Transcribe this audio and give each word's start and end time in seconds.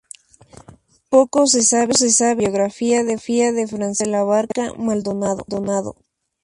Poco 1.11 1.45
se 1.45 1.61
sabe 1.61 1.93
de 1.93 2.11
la 2.19 2.33
biografía 2.33 3.03
de 3.03 3.67
Francisco 3.67 4.03
de 4.03 4.09
la 4.09 4.23
Barca 4.23 4.73
Maldonado. 4.75 5.95